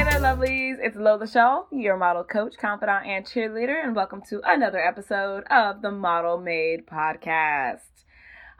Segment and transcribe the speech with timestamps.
[0.00, 0.78] Hey there, lovelies.
[0.80, 5.82] It's Lola Chél, your model coach, confidant, and cheerleader, and welcome to another episode of
[5.82, 8.06] the Model Made Podcast.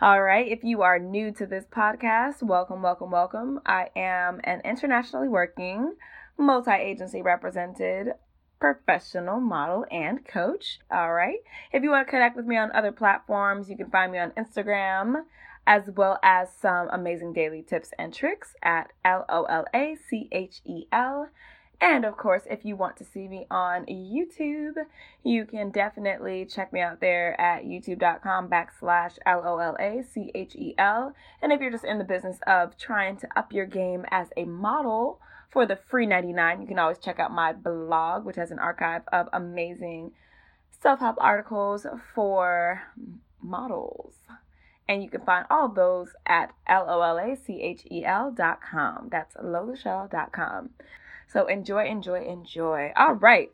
[0.03, 3.59] All right, if you are new to this podcast, welcome, welcome, welcome.
[3.65, 5.95] I am an internationally working,
[6.37, 8.09] multi agency represented
[8.61, 10.81] professional model and coach.
[10.91, 11.39] All right,
[11.73, 14.33] if you want to connect with me on other platforms, you can find me on
[14.33, 15.23] Instagram
[15.67, 20.29] as well as some amazing daily tips and tricks at L O L A C
[20.33, 21.29] H E L.
[21.83, 24.75] And of course, if you want to see me on YouTube,
[25.25, 30.31] you can definitely check me out there at youtube.com backslash L O L A C
[30.35, 31.15] H E L.
[31.41, 34.45] And if you're just in the business of trying to up your game as a
[34.45, 38.59] model for the free 99, you can always check out my blog, which has an
[38.59, 40.13] archive of amazing
[40.83, 42.83] self help articles for
[43.43, 44.15] models.
[44.91, 49.09] And you can find all of those at L-O-L-A-C-H-E-L dot com.
[49.09, 50.71] That's dot com.
[51.29, 52.93] So enjoy, enjoy, enjoy.
[52.97, 53.53] All right.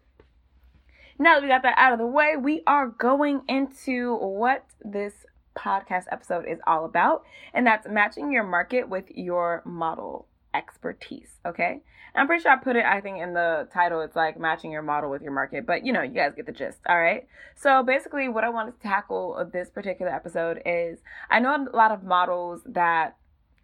[1.18, 5.12] Now that we got that out of the way, we are going into what this
[5.54, 10.26] podcast episode is all about, and that's matching your market with your model
[10.56, 11.30] expertise.
[11.44, 11.82] Okay.
[12.14, 14.00] I'm pretty sure I put it, I think, in the title.
[14.00, 16.52] It's like matching your model with your market, but you know, you guys get the
[16.52, 16.78] gist.
[16.88, 17.26] All right.
[17.56, 21.76] So basically, what I wanted to tackle of this particular episode is I know a
[21.76, 23.16] lot of models that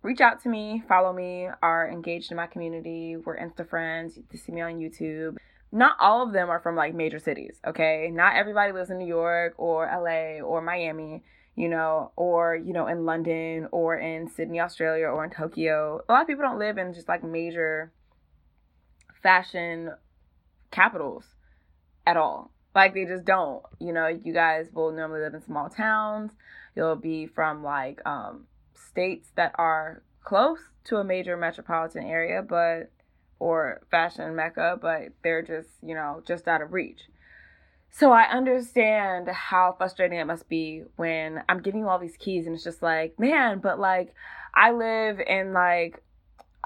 [0.03, 4.39] reach out to me, follow me, are engaged in my community, we're Insta friends, you
[4.39, 5.37] see me on YouTube.
[5.71, 8.11] Not all of them are from like major cities, okay?
[8.13, 11.23] Not everybody lives in New York or LA or Miami
[11.55, 16.01] you know, or, you know, in London or in Sydney, Australia or in Tokyo.
[16.09, 17.93] A lot of people don't live in just like major
[19.23, 19.91] fashion
[20.71, 21.25] capitals
[22.07, 22.51] at all.
[22.75, 23.63] Like they just don't.
[23.79, 26.33] You know, you guys will normally live in small towns.
[26.75, 32.91] You'll be from like um states that are close to a major metropolitan area, but
[33.39, 37.03] or fashion mecca, but they're just, you know, just out of reach.
[37.95, 42.47] So I understand how frustrating it must be when I'm giving you all these keys
[42.47, 44.15] and it's just like, man, but like
[44.55, 46.03] I live in like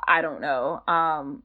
[0.07, 0.83] I don't know.
[0.87, 1.43] Um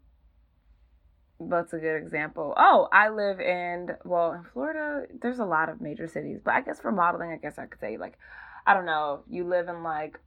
[1.40, 2.54] what's a good example?
[2.58, 6.62] Oh, I live in well, in Florida, there's a lot of major cities, but I
[6.62, 8.20] guess for modeling, I guess I could say like
[8.68, 10.20] I don't know, you live in like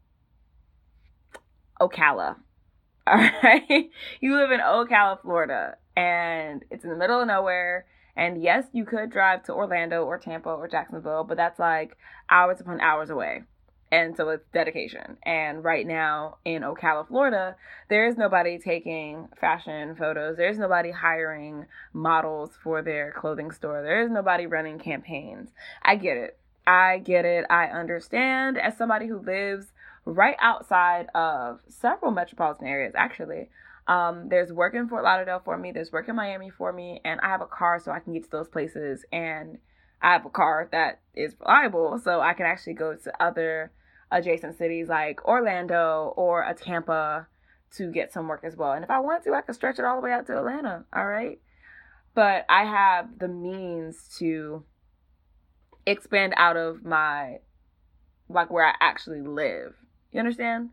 [1.81, 2.39] Ocala.
[3.07, 3.91] All right?
[4.21, 7.87] you live in Ocala, Florida, and it's in the middle of nowhere
[8.17, 11.97] and yes, you could drive to Orlando or Tampa or Jacksonville, but that's like
[12.31, 13.43] hours upon hours away.
[13.91, 15.19] And so it's dedication.
[15.25, 17.55] And right now in Ocala, Florida,
[17.89, 20.37] there is nobody taking fashion photos.
[20.37, 23.83] There's nobody hiring models for their clothing store.
[23.83, 25.51] There is nobody running campaigns.
[25.83, 26.39] I get it.
[26.67, 27.45] I get it.
[27.51, 29.67] I understand as somebody who lives
[30.05, 33.49] right outside of several metropolitan areas, actually.
[33.87, 37.21] Um, there's work in Fort Lauderdale for me, there's work in Miami for me, and
[37.21, 39.05] I have a car so I can get to those places.
[39.13, 39.59] And
[40.01, 43.73] I have a car that is reliable, so I can actually go to other
[44.11, 47.27] adjacent cities like Orlando or a Tampa
[47.77, 48.73] to get some work as well.
[48.73, 50.85] And if I want to, I could stretch it all the way out to Atlanta.
[50.95, 51.41] All right.
[52.15, 54.65] But I have the means to
[55.85, 57.41] expand out of my,
[58.29, 59.75] like where I actually live.
[60.13, 60.71] You understand?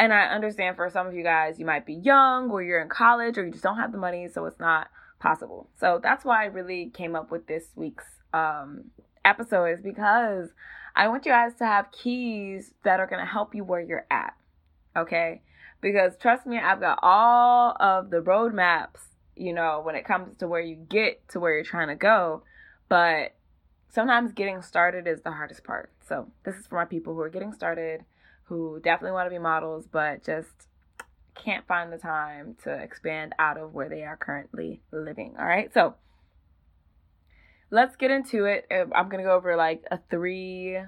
[0.00, 2.88] And I understand for some of you guys, you might be young or you're in
[2.88, 4.88] college or you just don't have the money, so it's not
[5.18, 5.68] possible.
[5.78, 8.84] So that's why I really came up with this week's um,
[9.26, 10.48] episode, is because
[10.96, 14.06] I want you guys to have keys that are going to help you where you're
[14.10, 14.32] at.
[14.96, 15.42] Okay?
[15.82, 19.00] Because trust me, I've got all of the roadmaps,
[19.36, 22.42] you know, when it comes to where you get to where you're trying to go.
[22.88, 23.34] But
[23.90, 25.92] sometimes getting started is the hardest part.
[26.08, 28.06] So this is for my people who are getting started
[28.50, 30.66] who definitely want to be models, but just
[31.36, 35.36] can't find the time to expand out of where they are currently living.
[35.38, 35.72] All right.
[35.72, 35.94] So
[37.70, 38.66] let's get into it.
[38.70, 40.78] Uh, I'm to go over like a three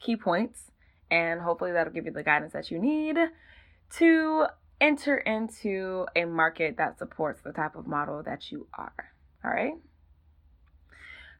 [0.00, 0.72] key points,
[1.10, 3.18] and hopefully that'll give you the guidance that you need
[3.98, 4.46] to
[4.80, 9.12] enter into a market that supports the type of model that you are.
[9.44, 9.74] All right.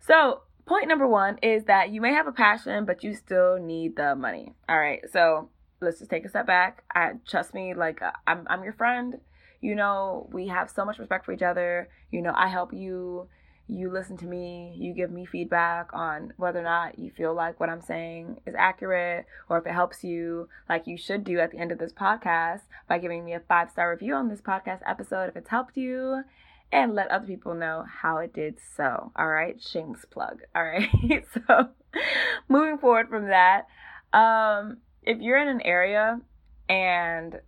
[0.00, 3.96] So, point number one is that you may have a passion, but you still need
[3.96, 4.54] the money.
[4.68, 5.00] All right.
[5.12, 5.48] So
[5.80, 6.82] let's just take a step back.
[6.94, 9.20] I trust me, like uh, I'm, I'm your friend.
[9.60, 11.88] You know, we have so much respect for each other.
[12.10, 13.28] You know, I help you.
[13.68, 17.58] you listen to me, you give me feedback on whether or not you feel like
[17.58, 21.50] what I'm saying is accurate or if it helps you, like you should do at
[21.50, 24.80] the end of this podcast by giving me a five star review on this podcast
[24.86, 26.22] episode if it's helped you
[26.72, 29.12] and let other people know how it did so.
[29.16, 30.40] All right, shameless plug.
[30.54, 30.88] All right,
[31.32, 31.68] so
[32.48, 33.66] moving forward from that,
[34.12, 36.20] um, if you're in an area
[36.68, 37.40] and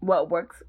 [0.00, 0.62] what works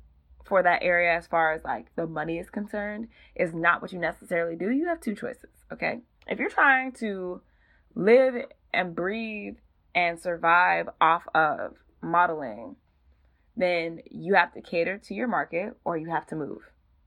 [0.46, 4.00] for that area as far as like the money is concerned is not what you
[4.00, 6.00] necessarily do, you have two choices, okay?
[6.28, 7.42] If you're trying to
[7.96, 8.36] live
[8.74, 9.56] and breathe
[9.96, 12.76] and survive off of modeling,
[13.58, 16.60] then you have to cater to your market or you have to move.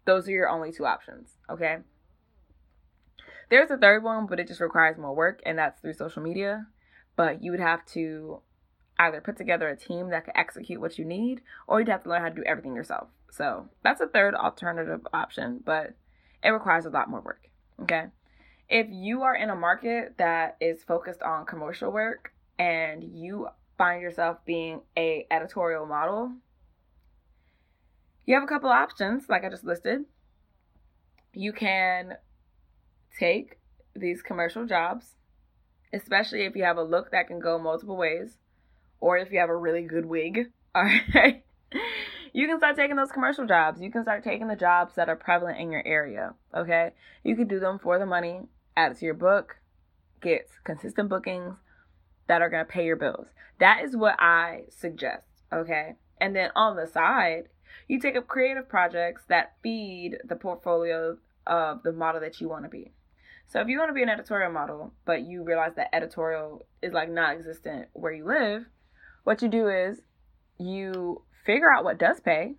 [0.08, 1.80] Those are your only two options, okay?
[3.50, 6.66] There's a third one, but it just requires more work, and that's through social media.
[7.14, 8.40] But you would have to
[8.98, 12.08] either put together a team that could execute what you need, or you'd have to
[12.08, 13.08] learn how to do everything yourself.
[13.30, 15.94] So that's a third alternative option, but
[16.42, 17.50] it requires a lot more work.
[17.82, 18.04] Okay.
[18.70, 24.00] If you are in a market that is focused on commercial work and you find
[24.00, 26.32] yourself being a editorial model,
[28.28, 30.04] you have a couple options like I just listed.
[31.32, 32.18] You can
[33.18, 33.56] take
[33.96, 35.14] these commercial jobs,
[35.94, 38.36] especially if you have a look that can go multiple ways
[39.00, 40.50] or if you have a really good wig.
[40.74, 40.82] All
[41.14, 41.42] right.
[42.34, 43.80] you can start taking those commercial jobs.
[43.80, 46.34] You can start taking the jobs that are prevalent in your area.
[46.54, 46.90] Okay.
[47.24, 48.42] You can do them for the money,
[48.76, 49.56] add it to your book,
[50.20, 51.56] get consistent bookings
[52.26, 53.28] that are going to pay your bills.
[53.58, 55.24] That is what I suggest.
[55.50, 55.94] Okay.
[56.20, 57.44] And then on the side,
[57.86, 61.16] you take up creative projects that feed the portfolio
[61.46, 62.92] of the model that you want to be.
[63.46, 66.92] So if you want to be an editorial model, but you realize that editorial is
[66.92, 68.66] like non existent where you live,
[69.24, 70.00] what you do is
[70.58, 72.56] you figure out what does pay,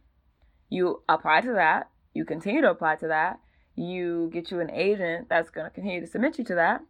[0.70, 3.40] you apply to that, you continue to apply to that,
[3.76, 6.82] you get you an agent that's going to continue to submit you to that,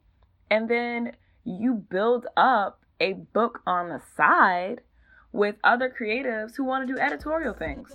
[0.49, 1.13] and then
[1.43, 4.81] you build up a book on the side
[5.31, 7.91] with other creatives who want to do editorial things.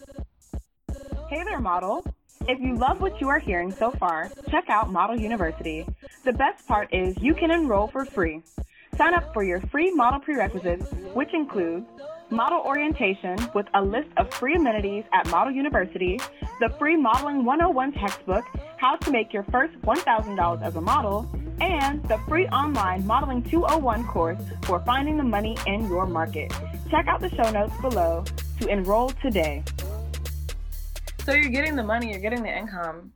[1.28, 2.04] Hey there, model.
[2.46, 5.86] If you love what you are hearing so far, check out Model University.
[6.24, 8.42] The best part is you can enroll for free.
[8.96, 11.84] Sign up for your free model prerequisites, which include
[12.30, 16.20] model orientation with a list of free amenities at Model University,
[16.60, 18.44] the free Modeling 101 textbook,
[18.76, 21.28] how to make your first $1,000 as a model,
[21.60, 26.52] and the free online Modeling 201 course for finding the money in your market.
[26.90, 28.24] Check out the show notes below
[28.60, 29.62] to enroll today.
[31.24, 33.12] So you're getting the money, you're getting the income,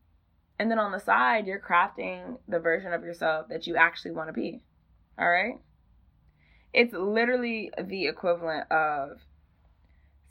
[0.59, 4.29] and then on the side, you're crafting the version of yourself that you actually want
[4.29, 4.61] to be.
[5.19, 5.55] All right?
[6.73, 9.21] It's literally the equivalent of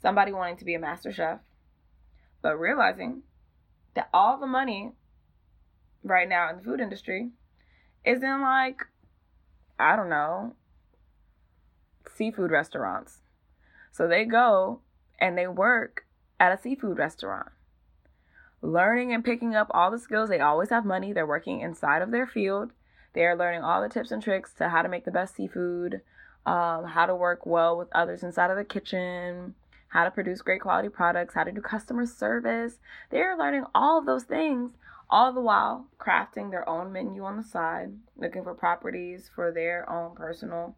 [0.02, 1.40] somebody wanting to be a master chef,
[2.42, 3.22] but realizing
[3.94, 4.92] that all the money
[6.04, 7.30] right now in the food industry
[8.08, 8.86] is in like,
[9.78, 10.54] I don't know,
[12.16, 13.18] seafood restaurants.
[13.92, 14.80] So they go
[15.20, 16.06] and they work
[16.40, 17.48] at a seafood restaurant,
[18.62, 20.30] learning and picking up all the skills.
[20.30, 21.12] They always have money.
[21.12, 22.70] They're working inside of their field.
[23.12, 26.00] They are learning all the tips and tricks to how to make the best seafood,
[26.46, 29.54] um, how to work well with others inside of the kitchen,
[29.88, 32.78] how to produce great quality products, how to do customer service.
[33.10, 34.72] They're learning all of those things,
[35.10, 39.88] all the while crafting their own menu on the side, looking for properties for their
[39.90, 40.76] own personal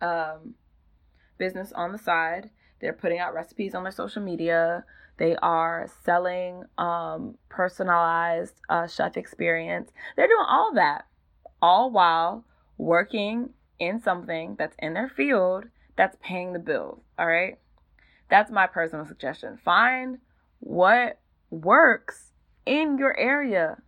[0.00, 0.54] um,
[1.38, 2.50] business on the side.
[2.80, 4.84] They're putting out recipes on their social media.
[5.18, 9.90] They are selling um, personalized uh, chef experience.
[10.16, 11.06] They're doing all that,
[11.60, 12.44] all while
[12.78, 15.64] working in something that's in their field
[15.96, 17.02] that's paying the bills.
[17.18, 17.58] All right.
[18.30, 19.58] That's my personal suggestion.
[19.62, 20.18] Find
[20.60, 21.18] what
[21.50, 22.29] works
[22.66, 23.78] in your area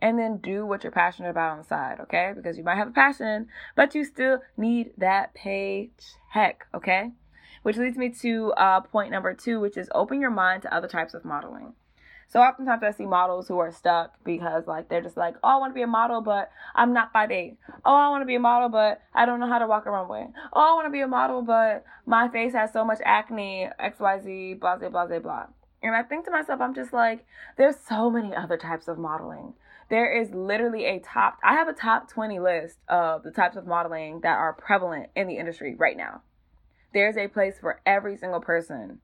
[0.00, 2.32] and then do what you're passionate about on the side, okay?
[2.34, 7.10] Because you might have a passion, but you still need that paycheck, okay?
[7.62, 10.88] Which leads me to uh, point number two, which is open your mind to other
[10.88, 11.74] types of modeling.
[12.28, 15.56] So oftentimes I see models who are stuck because like they're just like, oh, I
[15.56, 17.56] want to be a model, but I'm not 5'8".
[17.86, 19.90] Oh, I want to be a model, but I don't know how to walk a
[19.90, 20.26] runway.
[20.52, 23.98] Oh, I want to be a model, but my face has so much acne, X,
[23.98, 25.46] Y, Z, blah, blah, blah, blah, blah.
[25.82, 27.24] And I think to myself, I'm just like,
[27.56, 29.54] there's so many other types of modeling.
[29.90, 33.66] There is literally a top, I have a top 20 list of the types of
[33.66, 36.22] modeling that are prevalent in the industry right now.
[36.92, 39.00] There's a place for every single person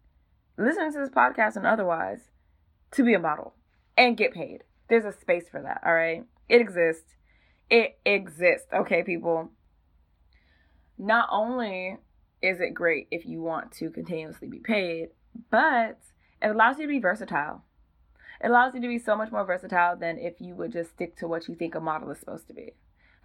[0.59, 2.31] listening to this podcast and otherwise
[2.93, 3.55] to be a model
[3.97, 4.65] and get paid.
[4.89, 6.25] There's a space for that, all right?
[6.49, 7.17] It exists.
[7.71, 9.51] It exists, okay, people?
[10.99, 11.97] Not only
[12.43, 15.09] is it great if you want to continuously be paid,
[15.51, 15.99] but
[16.45, 17.63] it allows you to be versatile.
[18.43, 21.17] It allows you to be so much more versatile than if you would just stick
[21.17, 22.75] to what you think a model is supposed to be.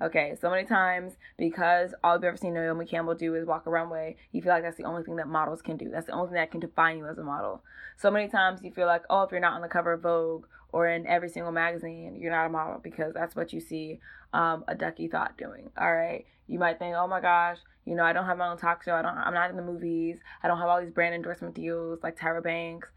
[0.02, 3.70] Okay, so many times because all you've ever seen Naomi Campbell do is walk a
[3.70, 5.90] runway, you feel like that's the only thing that models can do.
[5.90, 7.62] That's the only thing that can define you as a model.
[7.98, 10.46] So many times you feel like, oh, if you're not on the cover of Vogue
[10.72, 14.00] or in every single magazine, you're not a model because that's what you see
[14.32, 15.70] um, a Duckie Thot doing.
[15.78, 18.58] All right, you might think, oh my gosh, you know, I don't have my own
[18.58, 18.94] talk show.
[18.94, 19.18] I don't.
[19.18, 20.20] I'm not in the movies.
[20.44, 22.88] I don't have all these brand endorsement deals like Tyra Banks.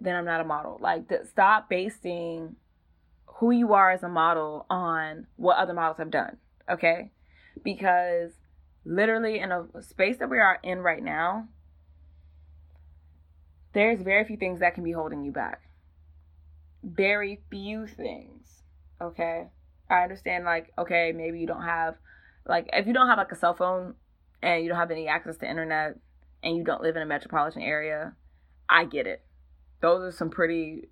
[0.00, 0.78] Then I'm not a model.
[0.80, 2.56] Like, th- stop basing
[3.26, 6.38] who you are as a model on what other models have done
[6.70, 7.10] okay?
[7.64, 8.32] Because
[8.84, 11.48] literally in a space that we are in right now,
[13.72, 15.62] there's very few things that can be holding you back.
[16.82, 18.62] Very few things,
[19.00, 19.48] okay?
[19.90, 21.96] I understand, like, okay, maybe you don't have,
[22.46, 23.94] like, if you don't have, like, a cell phone
[24.42, 25.96] and you don't have any access to internet
[26.42, 28.14] and you don't live in a metropolitan area,
[28.68, 29.22] I get it.
[29.80, 30.88] Those are some pretty,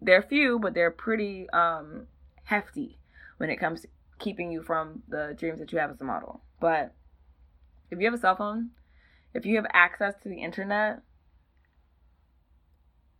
[0.00, 2.06] they're few, but they're pretty um,
[2.44, 2.98] hefty
[3.38, 6.42] when it comes to keeping you from the dreams that you have as a model.
[6.60, 6.94] But
[7.90, 8.70] if you have a cell phone,
[9.34, 11.02] if you have access to the internet,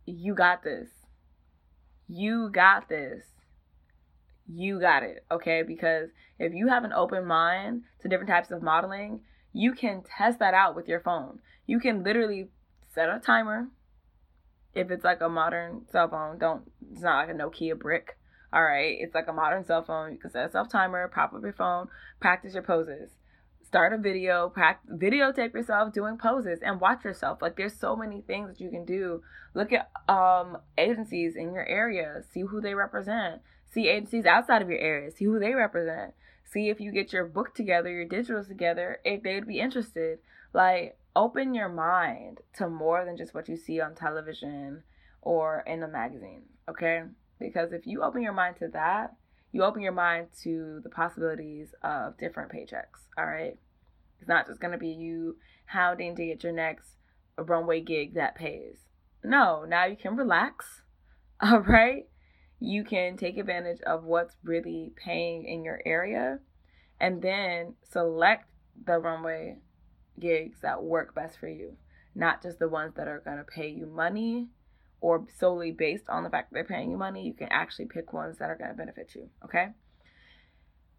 [0.05, 0.89] you got this.
[2.07, 3.23] You got this.
[4.47, 5.63] You got it, okay?
[5.63, 6.09] Because
[6.39, 9.21] if you have an open mind to different types of modeling,
[9.53, 11.39] you can test that out with your phone.
[11.67, 12.49] You can literally
[12.93, 13.67] set a timer.
[14.75, 18.17] If it's like a modern cell phone, don't it's not like a Nokia brick
[18.51, 20.11] all right, it's like a modern cell phone.
[20.11, 21.87] You can set a self timer, pop up your phone,
[22.19, 23.11] practice your poses.
[23.63, 27.39] Start a video, practice, videotape yourself doing poses and watch yourself.
[27.41, 29.21] Like there's so many things that you can do.
[29.53, 33.41] Look at um agencies in your area, see who they represent.
[33.71, 36.15] See agencies outside of your area, see who they represent.
[36.43, 40.17] See if you get your book together, your digitals together, if they'd be interested.
[40.51, 44.81] Like open your mind to more than just what you see on television
[45.21, 47.03] or in a magazine, okay?
[47.41, 49.17] Because if you open your mind to that,
[49.51, 53.03] you open your mind to the possibilities of different paychecks.
[53.17, 53.57] All right.
[54.19, 55.35] It's not just to be you
[55.65, 56.91] hounding to get your next
[57.37, 58.77] runway gig that pays.
[59.21, 60.83] No, now you can relax.
[61.41, 62.07] All right.
[62.61, 66.39] You can take advantage of what's really paying in your area
[66.97, 68.45] and then select
[68.85, 69.57] the runway
[70.19, 71.77] gigs that work best for you,
[72.15, 74.47] not just the ones that are going to pay you money
[75.01, 78.11] or solely based on the fact that they're paying you money, you can actually pick
[78.11, 79.29] ones that are going to benefit you.
[79.45, 79.69] Okay.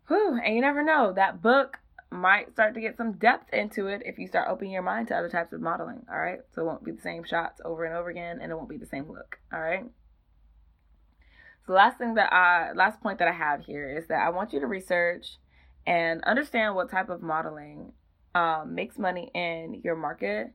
[0.08, 1.12] Whew, and you never know.
[1.12, 1.78] That book
[2.10, 5.16] might start to get some depth into it if you start opening your mind to
[5.16, 6.04] other types of modeling.
[6.10, 6.40] All right.
[6.54, 8.78] So it won't be the same shots over and over again, and it won't be
[8.78, 9.38] the same look.
[9.52, 9.84] All right.
[11.66, 14.52] So last thing that I last point that I have here is that I want
[14.52, 15.36] you to research
[15.86, 17.92] and understand what type of modeling
[18.34, 20.52] um, makes money in your market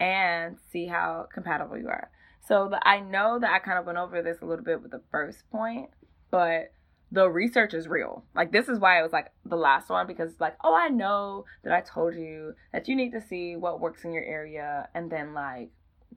[0.00, 2.10] and see how compatible you are.
[2.46, 4.92] So the, I know that I kind of went over this a little bit with
[4.92, 5.90] the first point,
[6.30, 6.72] but
[7.10, 8.24] the research is real.
[8.34, 11.44] Like this is why it was like the last one because like, oh, I know
[11.64, 15.10] that I told you that you need to see what works in your area and
[15.10, 15.70] then like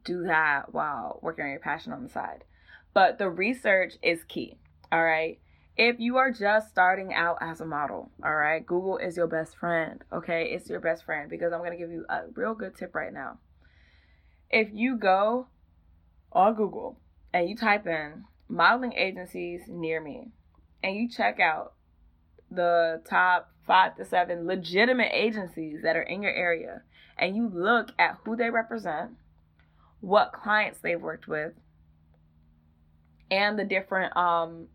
[0.03, 2.43] do that while working on your passion on the side.
[2.93, 4.57] But the research is key.
[4.91, 5.39] All right.
[5.77, 9.55] If you are just starting out as a model, all right, Google is your best
[9.57, 10.03] friend.
[10.11, 12.93] Okay, it's your best friend because I'm going to give you a real good tip
[12.93, 13.37] right now.
[14.49, 15.47] If you go
[16.33, 16.99] on Google
[17.33, 20.27] and you type in modeling agencies near me
[20.83, 21.73] and you check out
[22.49, 26.81] the top five to seven legitimate agencies that are in your area
[27.17, 29.11] and you look at who they represent,
[30.01, 31.53] what clients they've worked with,
[33.29, 34.67] and the different um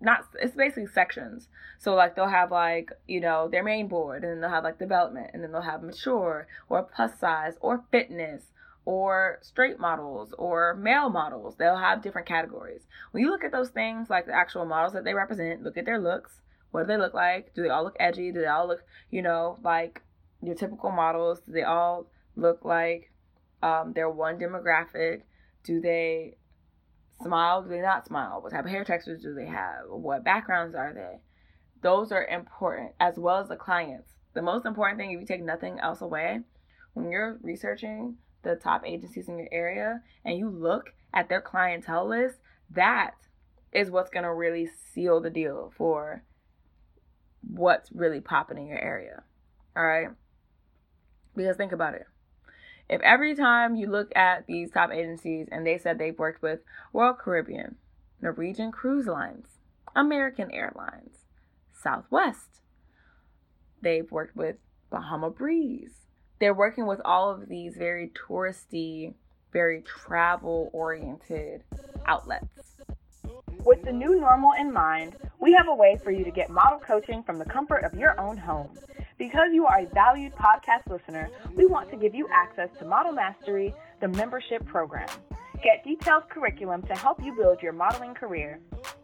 [0.00, 1.48] not it's basically sections.
[1.78, 4.78] So like they'll have like, you know, their main board and then they'll have like
[4.78, 8.52] development and then they'll have mature or plus size or fitness
[8.84, 11.56] or straight models or male models.
[11.56, 12.82] They'll have different categories.
[13.12, 15.84] When you look at those things, like the actual models that they represent, look at
[15.84, 16.40] their looks.
[16.70, 17.54] What do they look like?
[17.54, 18.32] Do they all look edgy?
[18.32, 20.02] Do they all look, you know, like
[20.42, 21.40] your typical models?
[21.40, 23.12] Do they all look like
[23.62, 25.22] um, they're one demographic?
[25.64, 26.36] Do they
[27.22, 27.62] smile?
[27.62, 28.40] Do they not smile?
[28.40, 29.84] What type of hair textures do they have?
[29.88, 31.20] What backgrounds are they?
[31.82, 34.10] Those are important as well as the clients.
[34.34, 36.40] The most important thing, if you take nothing else away,
[36.94, 42.08] when you're researching the top agencies in your area and you look at their clientele
[42.08, 42.36] list,
[42.70, 43.14] that
[43.72, 46.24] is what's going to really seal the deal for
[47.42, 49.22] what's really popping in your area.
[49.76, 50.08] All right?
[51.34, 52.06] Because think about it.
[52.92, 56.60] If every time you look at these top agencies and they said they've worked with
[56.92, 57.76] Royal Caribbean,
[58.20, 59.46] Norwegian Cruise Lines,
[59.96, 61.24] American Airlines,
[61.72, 62.60] Southwest,
[63.80, 64.56] they've worked with
[64.90, 66.04] Bahama Breeze,
[66.38, 69.14] they're working with all of these very touristy
[69.54, 71.62] very travel oriented
[72.06, 72.44] outlets.
[73.64, 76.78] With the new normal in mind, we have a way for you to get model
[76.78, 78.76] coaching from the comfort of your own home.
[79.18, 83.12] Because you are a valued podcast listener, we want to give you access to Model
[83.12, 85.08] Mastery, the membership program.
[85.62, 88.58] Get detailed curriculum to help you build your modeling career.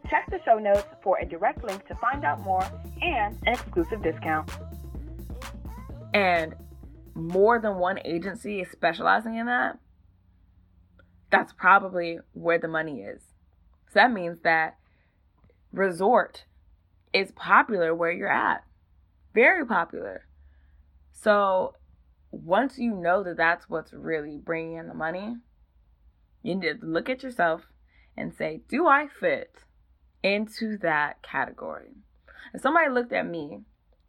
[0.09, 2.65] Check the show notes for a direct link to find out more
[3.01, 4.51] and an exclusive discount.
[6.13, 6.55] And
[7.13, 9.77] more than one agency is specializing in that,
[11.31, 13.21] that's probably where the money is.
[13.87, 14.77] So that means that
[15.71, 16.45] resort
[17.13, 18.63] is popular where you're at.
[19.39, 20.25] Very popular.
[21.13, 21.75] So
[22.29, 25.37] once you know that that's what's really bringing in the money,
[26.43, 27.61] you need to look at yourself
[28.17, 29.63] and say, do I fit
[30.21, 31.93] into that category?
[32.53, 33.61] If somebody looked at me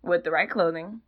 [0.03, 1.03] with the right clothing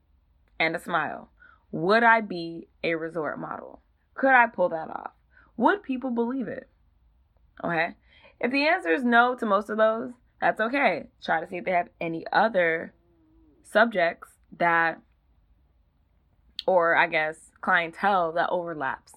[0.60, 1.32] and a smile,
[1.72, 3.82] would I be a resort model?
[4.14, 5.14] Could I pull that off?
[5.56, 6.68] Would people believe it?
[7.64, 7.96] Okay.
[8.38, 11.08] If the answer is no to most of those, that's okay.
[11.24, 12.94] Try to see if they have any other
[13.72, 15.00] subjects that,
[16.66, 19.14] or I guess clientele that overlaps,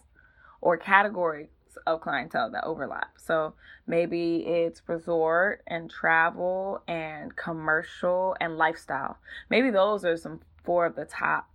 [0.61, 1.49] or categories
[1.85, 3.11] of clientele that overlap.
[3.17, 3.53] So
[3.85, 9.17] maybe it's resort and travel and commercial and lifestyle.
[9.49, 11.49] Maybe those are some four of the top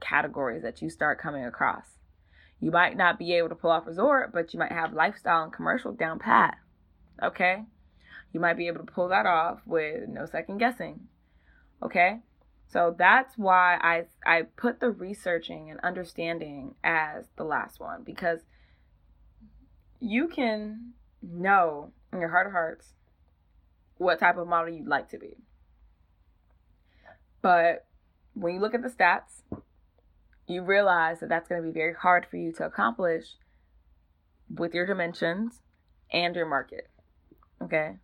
[0.00, 1.84] categories that you start coming across.
[2.60, 5.52] You might not be able to pull off resort, but you might have lifestyle and
[5.52, 6.56] commercial down pat.
[7.22, 7.64] Okay?
[8.32, 11.00] You might be able to pull that off with no second guessing.
[11.82, 12.20] Okay?
[12.68, 18.40] So that's why I I put the researching and understanding as the last one because
[20.00, 20.92] you can
[21.22, 22.92] know in your heart of hearts
[23.98, 25.36] what type of model you'd like to be.
[27.40, 27.86] But
[28.34, 29.42] when you look at the stats,
[30.46, 33.24] you realize that that's going to be very hard for you to accomplish
[34.54, 35.62] with your dimensions
[36.12, 36.88] and your market.
[37.62, 37.96] Okay.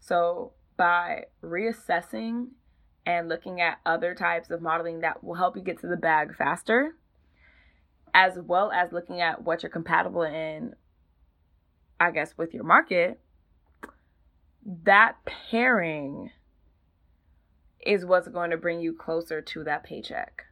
[0.00, 2.48] So by reassessing
[3.08, 6.36] and looking at other types of modeling that will help you get to the bag
[6.36, 6.94] faster,
[8.12, 10.74] as well as looking at what you're compatible in,
[11.98, 13.18] I guess, with your market,
[14.84, 16.32] that pairing
[17.80, 20.42] is what's going to bring you closer to that paycheck.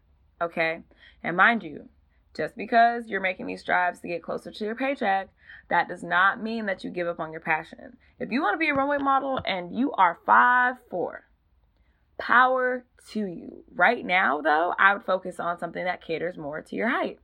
[0.40, 0.80] Okay.
[1.22, 1.90] And mind you,
[2.34, 5.28] just because you're making these strives to get closer to your paycheck,
[5.68, 7.98] that does not mean that you give up on your passion.
[8.18, 11.25] If you want to be a runway model and you are five four,
[12.18, 13.64] power to you.
[13.74, 17.18] Right now, though, I would focus on something that caters more to your height.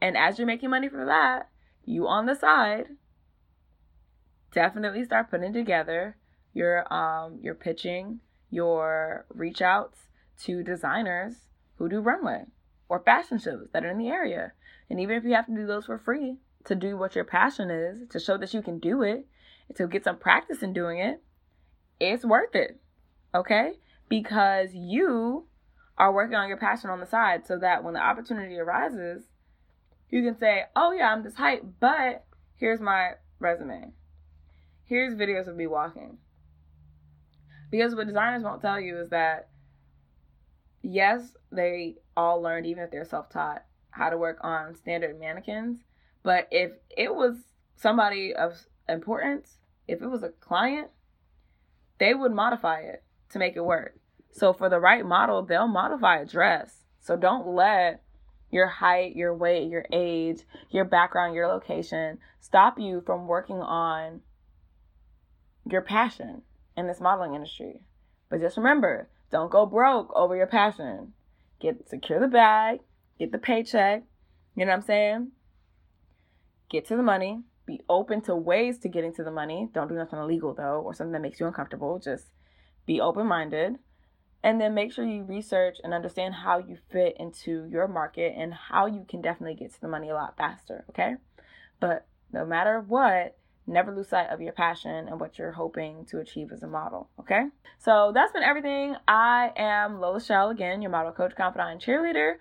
[0.00, 1.48] And as you're making money for that,
[1.84, 2.86] you on the side
[4.52, 6.16] definitely start putting together
[6.52, 10.08] your um your pitching, your reach outs
[10.44, 11.34] to designers
[11.76, 12.44] who do runway
[12.88, 14.52] or fashion shows that are in the area.
[14.88, 17.70] And even if you have to do those for free to do what your passion
[17.70, 19.26] is, to show that you can do it,
[19.76, 21.22] to get some practice in doing it,
[21.98, 22.80] it's worth it.
[23.34, 23.74] Okay?
[24.08, 25.46] Because you
[25.98, 29.24] are working on your passion on the side so that when the opportunity arises,
[30.10, 33.92] you can say, oh yeah, I'm this height, but here's my resume.
[34.84, 36.18] Here's videos of me walking.
[37.70, 39.48] Because what designers won't tell you is that
[40.82, 45.80] yes, they all learned, even if they're self taught, how to work on standard mannequins.
[46.22, 47.36] But if it was
[47.76, 50.90] somebody of importance, if it was a client,
[51.98, 53.96] they would modify it to make it work.
[54.30, 56.82] So for the right model, they'll modify a dress.
[57.00, 58.02] So don't let
[58.50, 64.20] your height, your weight, your age, your background, your location stop you from working on
[65.68, 66.42] your passion
[66.76, 67.80] in this modeling industry.
[68.28, 71.12] But just remember, don't go broke over your passion.
[71.60, 72.80] Get secure the bag,
[73.18, 74.04] get the paycheck.
[74.54, 75.32] You know what I'm saying?
[76.70, 77.42] Get to the money.
[77.66, 79.68] Be open to ways to getting to the money.
[79.74, 81.98] Don't do nothing illegal though, or something that makes you uncomfortable.
[81.98, 82.26] Just
[82.86, 83.76] be open minded.
[84.42, 88.54] And then make sure you research and understand how you fit into your market and
[88.54, 90.84] how you can definitely get to the money a lot faster.
[90.90, 91.16] Okay.
[91.80, 96.20] But no matter what, never lose sight of your passion and what you're hoping to
[96.20, 97.08] achieve as a model.
[97.18, 97.46] Okay.
[97.78, 98.94] So that's been everything.
[99.08, 102.34] I am Lola Chél again, your model coach, confidant, and cheerleader.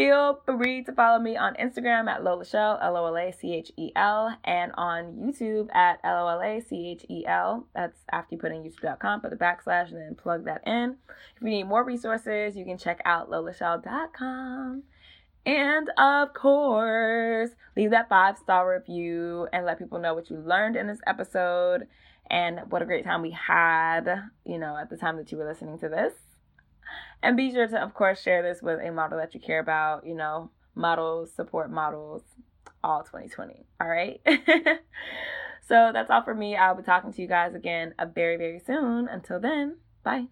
[0.00, 3.54] Feel free to follow me on Instagram at Lola Chél, L O L A C
[3.54, 7.66] H E L, and on YouTube at L O L A C H E L.
[7.74, 10.96] That's after you put in youtube.com, put the backslash, and then plug that in.
[11.36, 14.84] If you need more resources, you can check out lolachel.com.
[15.44, 20.76] And of course, leave that five star review and let people know what you learned
[20.76, 21.86] in this episode
[22.30, 25.46] and what a great time we had, you know, at the time that you were
[25.46, 26.14] listening to this.
[27.22, 30.06] And be sure to, of course, share this with a model that you care about,
[30.06, 32.22] you know, models support models,
[32.82, 33.66] all 2020.
[33.80, 34.20] All right.
[35.68, 36.56] so that's all for me.
[36.56, 39.08] I'll be talking to you guys again uh, very, very soon.
[39.08, 40.26] Until then, bye.